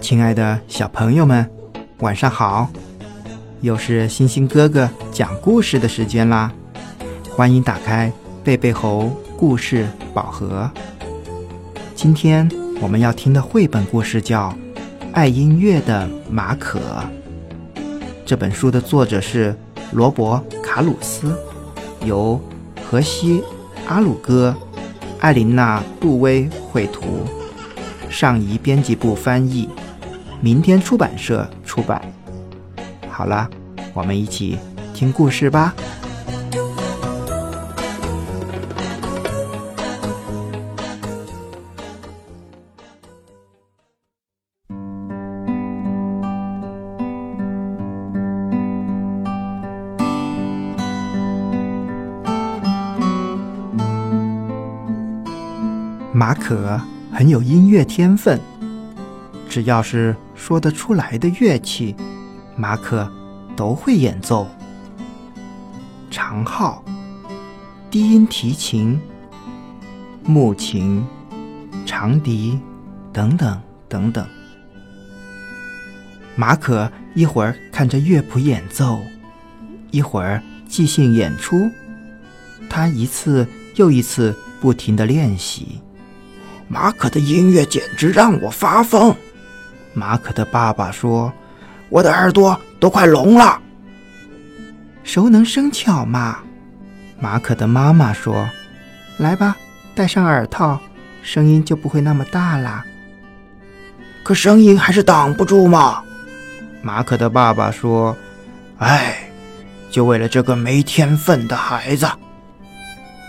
[0.00, 1.48] 亲爱的小朋友们，
[1.98, 2.68] 晚上好！
[3.60, 6.52] 又是星星哥哥讲故事的时间啦，
[7.36, 8.12] 欢迎打开
[8.42, 10.68] 贝贝猴故事宝盒。
[11.94, 14.48] 今天我们要听的绘本故事叫
[15.12, 16.80] 《爱音乐的马可》。
[18.26, 19.54] 这本书的作者是
[19.92, 21.38] 罗伯·卡鲁斯，
[22.04, 22.40] 由
[22.84, 23.40] 荷西·
[23.86, 24.54] 阿鲁戈、
[25.20, 27.26] 艾琳娜·杜威绘图，
[28.08, 29.68] 上移编辑部翻译。
[30.40, 32.00] 明天出版社出版。
[33.10, 33.48] 好了，
[33.92, 34.58] 我们一起
[34.94, 35.74] 听故事吧。
[56.20, 56.78] 马可
[57.10, 58.38] 很有音乐天分。
[59.48, 61.96] 只要是说得出来的乐器，
[62.56, 63.10] 马可
[63.56, 64.46] 都会演奏。
[66.10, 66.84] 长号、
[67.90, 69.00] 低音提琴、
[70.22, 71.02] 木琴、
[71.86, 72.60] 长笛
[73.14, 74.26] 等等等等。
[76.36, 79.00] 马可一会儿看着乐谱演奏，
[79.90, 81.70] 一会儿即兴演出，
[82.68, 85.80] 他一次又一次不停的练习。
[86.72, 89.12] 马可的音乐简直让我发疯。
[89.92, 91.32] 马可的爸爸说
[91.90, 93.60] ：“我的耳朵都快聋了。”
[95.02, 96.38] 熟能生巧嘛。
[97.18, 98.48] 马可的妈妈说
[99.18, 99.56] ：“来吧，
[99.96, 100.78] 戴上耳套，
[101.22, 102.84] 声音就不会那么大啦。”
[104.22, 106.04] 可声音还是挡不住嘛。
[106.82, 108.16] 马可的爸爸说
[108.78, 109.28] ：“哎，
[109.90, 112.08] 就为了这个没天分的孩子。”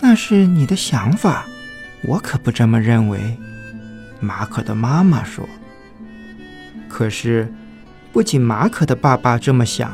[0.00, 1.44] 那是你的想法，
[2.06, 3.36] 我可不这么认为。
[4.20, 5.48] 马可的妈妈说。
[6.88, 7.52] 可是，
[8.12, 9.92] 不仅马可的爸爸这么想，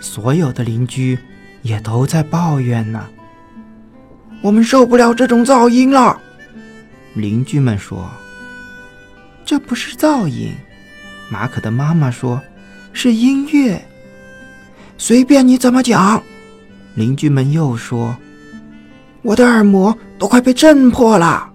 [0.00, 1.18] 所有的邻居
[1.62, 3.06] 也都在抱怨呢。
[4.42, 6.20] 我们受不了这种噪音了，
[7.14, 8.10] 邻居们说。
[9.44, 10.52] 这不是噪音，
[11.30, 12.42] 马可的妈妈说，
[12.92, 13.80] 是音乐。
[14.98, 16.22] 随便你怎么讲，
[16.94, 18.16] 邻居们又说。
[19.22, 21.52] 我的耳膜都快被震破了。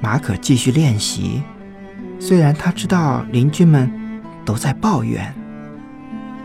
[0.00, 1.42] 马可继续练习。
[2.18, 3.90] 虽然他知道邻居们
[4.44, 5.34] 都在抱怨，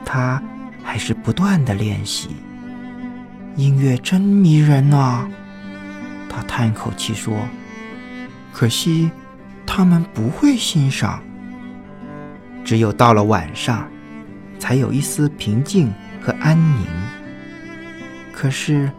[0.03, 0.41] 他
[0.83, 2.29] 还是不断的练习。
[3.55, 5.27] 音乐真迷人啊！
[6.29, 7.35] 他叹口气说
[8.53, 9.09] ：“可惜
[9.65, 11.21] 他们不会欣赏。
[12.63, 13.87] 只有到了晚上，
[14.59, 16.85] 才有一丝平静和安宁。”
[18.33, 18.91] 可是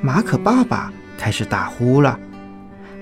[0.00, 2.18] 马可爸爸开始打呼了，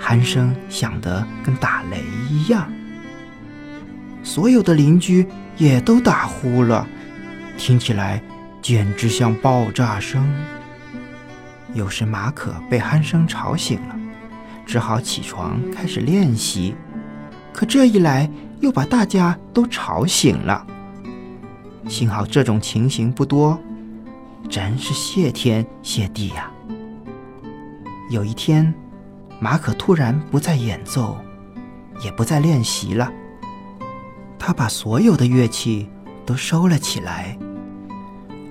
[0.01, 2.71] 鼾声响得跟打雷一样。
[4.23, 6.87] 所有的邻居也都打呼了，
[7.59, 8.23] 听起来
[8.61, 10.25] 简直像爆炸声。
[11.75, 13.97] 有时马可被鼾声吵醒了，
[14.67, 16.77] 只好起床开始练习。
[17.53, 18.31] 可这一来，
[18.61, 20.67] 又把大家都吵醒了。
[21.89, 23.59] 幸好这种情形不多，
[24.49, 26.52] 真是谢天谢地呀！
[28.13, 28.75] 有一天，
[29.41, 31.17] 马可突然不再演奏，
[32.05, 33.11] 也不再练习了。
[34.39, 35.89] 他把所有的乐器
[36.27, 37.39] 都收了起来。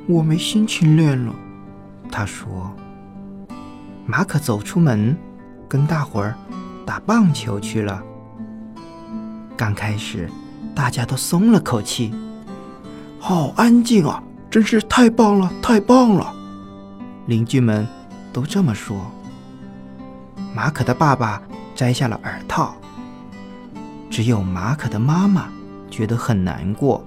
[0.08, 1.36] 我没心情练了，
[2.12, 2.76] 他说。
[4.08, 5.16] 马可走出门，
[5.70, 6.36] 跟大伙儿
[6.84, 8.02] 打棒球去了。
[9.56, 10.28] 刚开始，
[10.74, 12.12] 大家都松了口气。
[13.20, 16.34] 好安静啊，真是太棒了，太棒了！
[17.28, 17.88] 邻居们
[18.34, 19.00] 都这么说。
[20.54, 21.42] 马可的爸爸
[21.76, 22.76] 摘下了耳套，
[24.10, 25.50] 只有马可的妈妈。
[25.92, 27.06] 觉得很难过，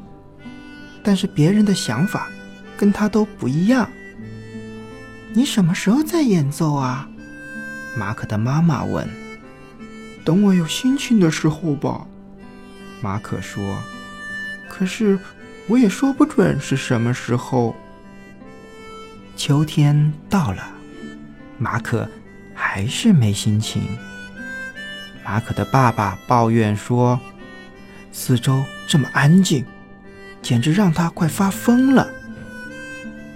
[1.03, 2.29] 但是别人的想法
[2.77, 3.89] 跟他都不一样。
[5.33, 7.09] 你什么时候在演奏啊？
[7.97, 9.09] 马可的妈妈问。
[10.23, 12.07] 等我有心情的时候吧，
[13.01, 13.79] 马可说。
[14.69, 15.19] 可是
[15.67, 17.75] 我也说不准是什么时候。
[19.35, 20.63] 秋天到了，
[21.57, 22.07] 马可
[22.75, 23.85] 还是没心情。
[25.25, 27.21] 马可的爸爸抱怨说。
[28.11, 29.65] 四周这么安静，
[30.43, 32.09] 简直让他快发疯了。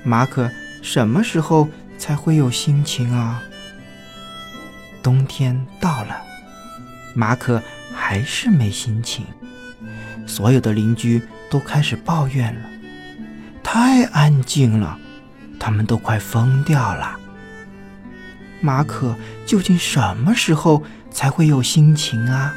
[0.03, 0.51] 马可
[0.83, 3.41] 什么时候才会有心情啊？
[5.05, 6.21] 冬天到了，
[7.15, 7.63] 马可
[7.95, 9.25] 还是没心情。
[10.27, 12.69] 所有的邻居都开始抱怨了，
[13.63, 14.99] 太安静了，
[15.61, 17.18] 他们都快疯掉了。
[18.61, 19.17] 马可
[19.47, 22.55] 究竟什么时候才会有心情啊？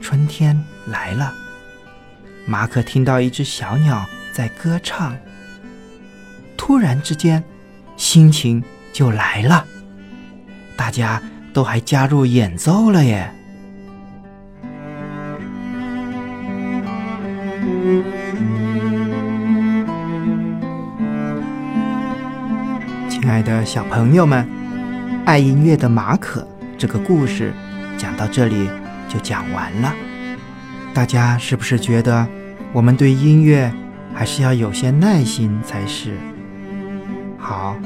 [0.00, 1.32] 春天来了，
[2.46, 5.16] 马可听到一只小鸟在歌唱。
[6.56, 7.42] 突然之间，
[7.96, 9.66] 心情就来了，
[10.76, 11.22] 大家
[11.52, 13.32] 都还加入演奏了耶！
[23.36, 24.48] 爱的小朋友们，
[25.26, 26.48] 爱音乐的马可
[26.78, 27.52] 这个故事
[27.98, 28.66] 讲到这里
[29.10, 29.94] 就讲完了。
[30.94, 32.26] 大家是不是觉得
[32.72, 33.70] 我们对音乐
[34.14, 36.16] 还是要有些耐心才是？
[37.36, 37.76] 好，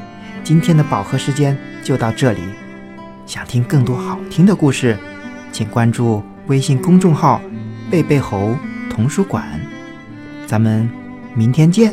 [0.45, 2.43] 今天的宝盒时间就到这里。
[3.27, 4.97] 想听更多好听的故事，
[5.51, 7.41] 请关注微信公众号
[7.91, 8.57] “贝贝猴
[8.89, 9.45] 童书馆”。
[10.47, 10.89] 咱们
[11.35, 11.93] 明天见。